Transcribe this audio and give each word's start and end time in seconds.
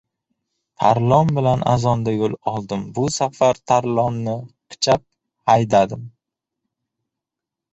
Tarlon 0.83 1.33
bilan 1.39 1.61
azonda 1.73 2.13
yo‘l 2.15 2.33
oldim. 2.53 2.81
Bu 2.95 3.05
safar 3.17 3.61
Tarlonni 3.73 4.35
qichab 4.75 5.05
haydadim. 5.53 6.09